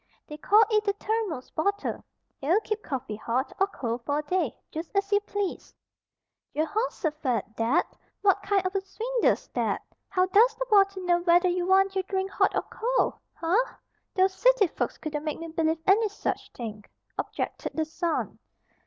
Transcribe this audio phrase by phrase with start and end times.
[0.25, 2.03] They call it a thermos bottle.
[2.41, 5.75] It'll keep coffee hot, or cold, for a day, just as you please."
[6.55, 7.85] "Jehosaphat, Dad!
[8.23, 9.83] What kind of a swindle's that?
[10.09, 13.13] How does the bottle know whether you want your drink hot or cold?
[13.35, 13.75] Huh!
[14.15, 16.83] Those city folks couldn't make me believe any such thing,"
[17.19, 18.39] objected the son.